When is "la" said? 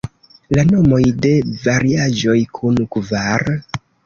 0.57-0.61